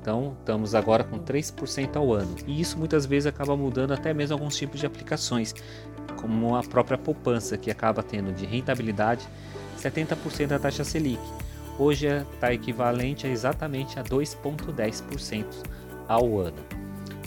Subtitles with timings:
[0.00, 2.36] Então, estamos agora com 3% ao ano.
[2.46, 5.54] E isso muitas vezes acaba mudando até mesmo alguns tipos de aplicações,
[6.20, 9.26] como a própria poupança, que acaba tendo de rentabilidade
[9.78, 11.22] 70% da taxa Selic.
[11.78, 15.44] Hoje está equivalente a exatamente a 2,10%
[16.08, 16.56] ao ano.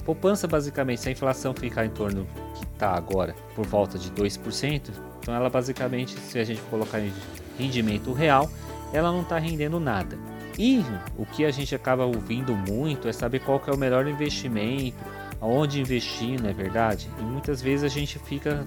[0.05, 2.25] Poupança, basicamente, se a inflação ficar em torno
[2.55, 7.11] que está agora, por volta de 2%, então ela basicamente, se a gente colocar em
[7.57, 8.49] rendimento real,
[8.93, 10.17] ela não está rendendo nada.
[10.57, 10.83] E
[11.17, 14.97] o que a gente acaba ouvindo muito é saber qual é o melhor investimento,
[15.39, 17.09] aonde investir, não é verdade?
[17.19, 18.65] E muitas vezes a gente fica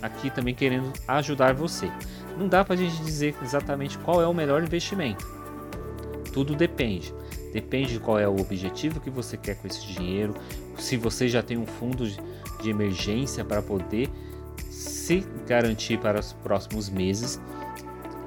[0.00, 1.90] aqui também querendo ajudar você.
[2.38, 5.26] Não dá para a gente dizer exatamente qual é o melhor investimento.
[6.32, 7.14] Tudo depende.
[7.52, 10.34] Depende de qual é o objetivo que você quer com esse dinheiro,
[10.78, 12.08] se você já tem um fundo
[12.62, 14.08] de emergência para poder
[14.70, 17.40] se garantir para os próximos meses.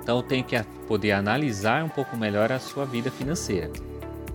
[0.04, 3.72] Então tem que poder analisar um pouco melhor a sua vida financeira.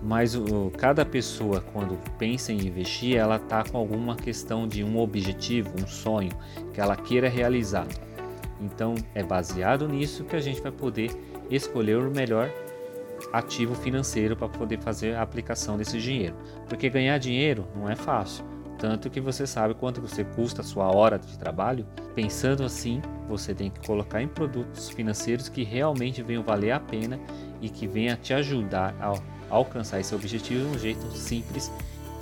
[0.03, 4.99] Mas o, cada pessoa quando pensa em investir, ela está com alguma questão de um
[4.99, 6.31] objetivo, um sonho
[6.73, 7.87] que ela queira realizar.
[8.59, 11.11] Então é baseado nisso que a gente vai poder
[11.49, 12.49] escolher o melhor
[13.31, 16.35] ativo financeiro para poder fazer a aplicação desse dinheiro.
[16.67, 18.45] Porque ganhar dinheiro não é fácil.
[18.77, 21.85] Tanto que você sabe quanto você custa a sua hora de trabalho.
[22.15, 27.19] Pensando assim, você tem que colocar em produtos financeiros que realmente venham valer a pena
[27.61, 29.13] e que venham te ajudar a
[29.51, 31.71] alcançar esse objetivo de um jeito simples,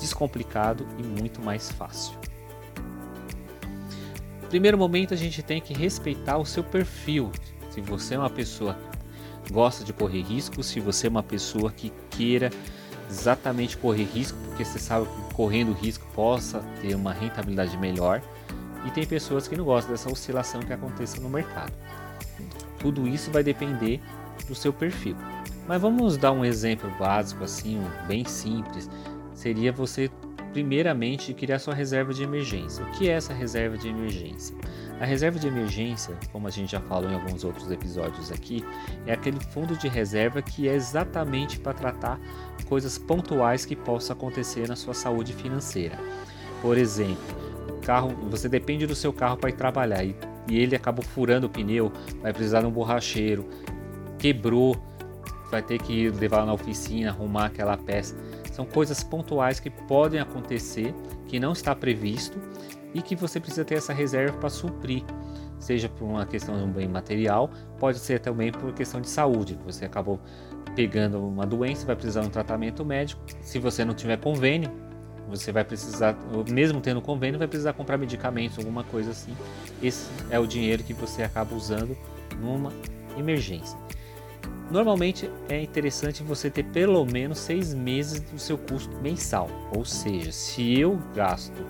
[0.02, 2.14] descomplicado e muito mais fácil.
[4.50, 7.32] Primeiro momento a gente tem que respeitar o seu perfil.
[7.70, 8.76] Se você é uma pessoa
[9.52, 12.52] gosta de correr risco, se você é uma pessoa que queira
[13.10, 18.22] exatamente correr risco, porque você sabe que correndo risco possa ter uma rentabilidade melhor,
[18.86, 21.74] e tem pessoas que não gostam dessa oscilação que aconteça no mercado.
[22.80, 24.00] Tudo isso vai depender
[24.48, 25.16] do seu perfil.
[25.68, 28.90] Mas vamos dar um exemplo básico assim, bem simples.
[29.34, 30.10] Seria você
[30.54, 32.84] primeiramente criar sua reserva de emergência.
[32.84, 34.56] O que é essa reserva de emergência?
[35.00, 38.66] A reserva de emergência, como a gente já falou em alguns outros episódios aqui,
[39.06, 42.20] é aquele fundo de reserva que é exatamente para tratar
[42.68, 45.98] coisas pontuais que possam acontecer na sua saúde financeira.
[46.62, 47.24] Por exemplo,
[47.82, 50.14] carro, você depende do seu carro para ir trabalhar e,
[50.50, 53.48] e ele acabou furando o pneu, vai precisar de um borracheiro,
[54.18, 54.76] quebrou,
[55.50, 58.18] vai ter que levar na oficina, arrumar aquela peça.
[58.52, 60.94] São coisas pontuais que podem acontecer,
[61.26, 62.38] que não está previsto
[62.94, 65.04] e que você precisa ter essa reserva para suprir,
[65.60, 69.60] seja por uma questão de um bem material, pode ser também por questão de saúde.
[69.66, 70.20] Você acabou
[70.76, 73.22] pegando uma doença, vai precisar de um tratamento médico.
[73.42, 74.72] Se você não tiver convênio,
[75.28, 76.18] você vai precisar,
[76.50, 79.36] mesmo tendo convênio, vai precisar comprar medicamentos, alguma coisa assim.
[79.82, 81.96] Esse é o dinheiro que você acaba usando
[82.42, 82.72] numa
[83.18, 83.78] emergência.
[84.72, 90.32] Normalmente é interessante você ter pelo menos seis meses do seu custo mensal, ou seja,
[90.32, 91.66] se eu gasto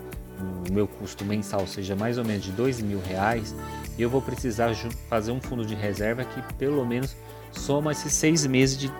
[0.68, 3.54] o meu custo mensal seja mais ou menos de dois mil reais,
[3.98, 4.74] eu vou precisar
[5.08, 7.16] fazer um fundo de reserva que pelo menos
[7.52, 8.92] soma esses seis meses de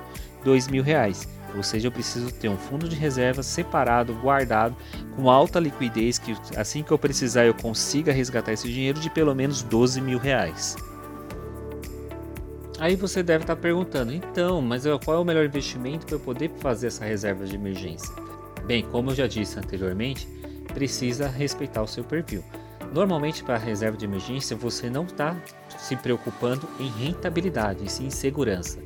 [0.44, 1.28] dois mil reais.
[1.56, 4.76] Ou seja, eu preciso ter um fundo de reserva separado, guardado,
[5.16, 9.34] com alta liquidez, que assim que eu precisar eu consiga resgatar esse dinheiro de pelo
[9.34, 10.76] menos 12 mil reais.
[12.78, 16.50] Aí você deve estar perguntando, então, mas qual é o melhor investimento para eu poder
[16.60, 18.10] fazer essa reserva de emergência?
[18.64, 20.26] Bem, como eu já disse anteriormente,
[20.70, 22.44] precisa respeitar o seu perfil.
[22.92, 25.36] Normalmente, para a reserva de emergência, você não está
[25.78, 28.80] se preocupando em rentabilidade, e sim em segurança.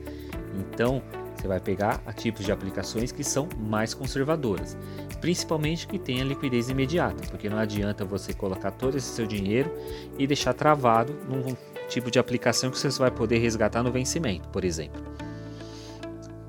[0.59, 1.03] Então,
[1.35, 4.77] você vai pegar ativos de aplicações que são mais conservadoras,
[5.21, 9.71] principalmente que tenha liquidez imediata, porque não adianta você colocar todo esse seu dinheiro
[10.19, 11.57] e deixar travado num
[11.89, 15.03] tipo de aplicação que você vai poder resgatar no vencimento, por exemplo.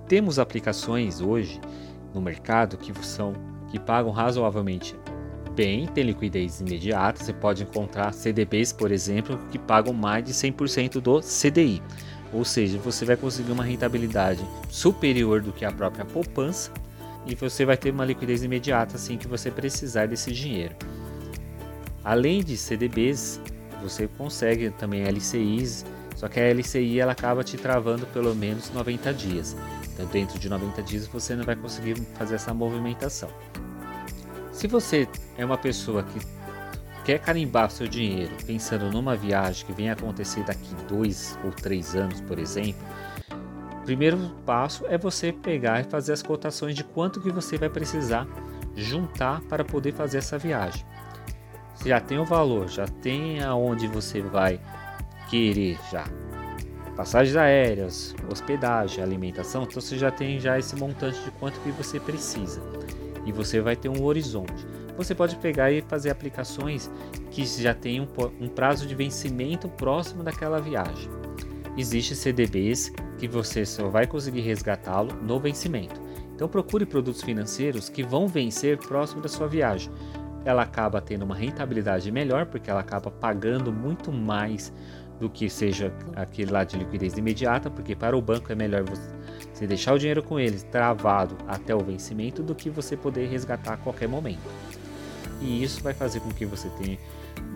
[0.08, 1.60] Temos aplicações hoje
[2.14, 3.34] no mercado que são
[3.68, 4.96] que pagam razoavelmente
[5.56, 7.24] bem, tem liquidez imediata.
[7.24, 11.82] Você pode encontrar CDBs, por exemplo, que pagam mais de 100% do CDI.
[12.34, 16.72] Ou seja, você vai conseguir uma rentabilidade superior do que a própria poupança
[17.26, 20.76] e você vai ter uma liquidez imediata assim que você precisar desse dinheiro.
[22.04, 23.40] Além de CDBs,
[23.82, 25.86] você consegue também LCIs,
[26.16, 29.56] só que a LCI ela acaba te travando pelo menos 90 dias.
[29.94, 33.30] Então, dentro de 90 dias você não vai conseguir fazer essa movimentação.
[34.56, 35.08] Se você
[35.38, 36.20] é uma pessoa que
[37.04, 42.22] quer carimbar seu dinheiro pensando numa viagem que venha acontecer daqui dois ou três anos,
[42.22, 42.82] por exemplo,
[43.82, 47.70] o primeiro passo é você pegar e fazer as cotações de quanto que você vai
[47.70, 48.26] precisar
[48.76, 50.86] juntar para poder fazer essa viagem
[51.84, 54.60] já tem o valor, já tem aonde você vai
[55.30, 56.06] querer já.
[56.96, 62.00] Passagens aéreas, hospedagem, alimentação, então você já tem já esse montante de quanto que você
[62.00, 62.62] precisa.
[63.26, 64.66] E você vai ter um horizonte.
[64.98, 66.90] Você pode pegar e fazer aplicações
[67.32, 68.08] que já tem um,
[68.40, 71.10] um prazo de vencimento próximo daquela viagem.
[71.78, 76.00] Existem CDBs que você só vai conseguir resgatá-lo no vencimento.
[76.34, 79.92] Então procure produtos financeiros que vão vencer próximo da sua viagem
[80.46, 84.72] ela acaba tendo uma rentabilidade melhor, porque ela acaba pagando muito mais
[85.20, 88.84] do que seja aquele lá de liquidez imediata, porque para o banco é melhor
[89.54, 93.74] você deixar o dinheiro com eles travado até o vencimento do que você poder resgatar
[93.74, 94.44] a qualquer momento.
[95.42, 96.98] E isso vai fazer com que você tenha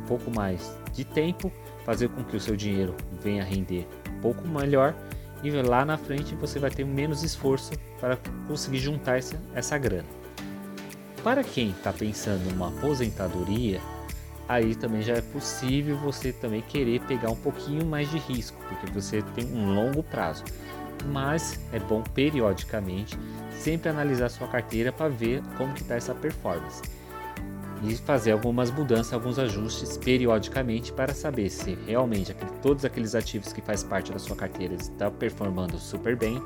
[0.03, 1.51] um pouco mais de tempo,
[1.85, 3.87] fazer com que o seu dinheiro venha render
[4.17, 4.95] um pouco melhor
[5.43, 10.18] e lá na frente você vai ter menos esforço para conseguir juntar essa, essa grana.
[11.23, 13.81] Para quem está pensando numa aposentadoria,
[14.47, 18.91] aí também já é possível você também querer pegar um pouquinho mais de risco, porque
[18.91, 20.43] você tem um longo prazo.
[21.11, 23.17] Mas é bom periodicamente
[23.51, 26.81] sempre analisar sua carteira para ver como está essa performance
[27.83, 33.53] e fazer algumas mudanças, alguns ajustes periodicamente para saber se realmente aquele, todos aqueles ativos
[33.53, 36.41] que faz parte da sua carteira estão performando super bem,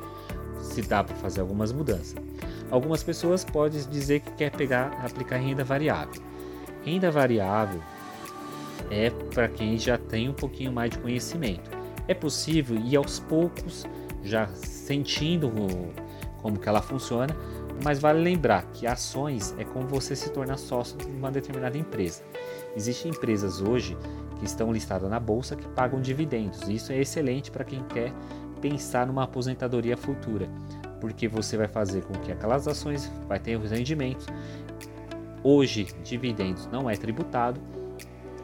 [0.62, 2.16] se dá para fazer algumas mudanças.
[2.74, 6.20] Algumas pessoas podem dizer que quer pegar, aplicar renda variável.
[6.84, 7.80] Renda variável
[8.90, 11.70] é para quem já tem um pouquinho mais de conhecimento.
[12.08, 13.86] É possível ir aos poucos,
[14.24, 15.54] já sentindo
[16.42, 17.38] como que ela funciona,
[17.84, 22.24] mas vale lembrar que ações é como você se tornar sócio de uma determinada empresa.
[22.76, 23.96] Existem empresas hoje
[24.40, 26.68] que estão listadas na bolsa que pagam dividendos.
[26.68, 28.12] Isso é excelente para quem quer
[28.60, 30.50] pensar numa aposentadoria futura
[31.04, 34.26] porque você vai fazer com que aquelas ações vai ter os rendimentos.
[35.44, 37.60] Hoje, dividendos não é tributado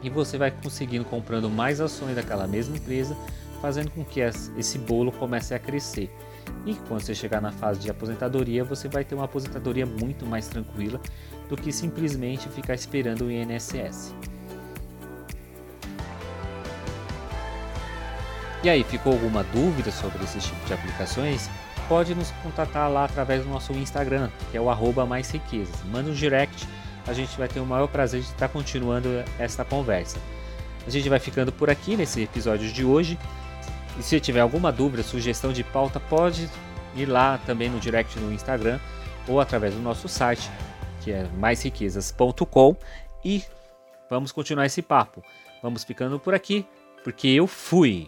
[0.02, 3.16] e você vai conseguindo comprando mais ações daquela mesma empresa,
[3.62, 6.14] fazendo com que esse bolo comece a crescer.
[6.66, 10.46] E quando você chegar na fase de aposentadoria, você vai ter uma aposentadoria muito mais
[10.46, 11.00] tranquila
[11.48, 14.14] do que simplesmente ficar esperando o INSS.
[18.62, 21.48] E aí, ficou alguma dúvida sobre esse tipo de aplicações?
[21.90, 25.74] Pode nos contatar lá através do nosso Instagram, que é o arroba mais riquezas.
[25.86, 26.68] Manda um direct,
[27.04, 29.08] a gente vai ter o maior prazer de estar continuando
[29.40, 30.16] esta conversa.
[30.86, 33.18] A gente vai ficando por aqui nesse episódio de hoje.
[33.98, 36.48] E se tiver alguma dúvida, sugestão de pauta, pode
[36.94, 38.78] ir lá também no direct no Instagram
[39.26, 40.48] ou através do nosso site,
[41.00, 42.76] que é maisriquezas.com
[43.24, 43.42] e
[44.08, 45.24] vamos continuar esse papo.
[45.60, 46.64] Vamos ficando por aqui,
[47.02, 48.06] porque eu fui.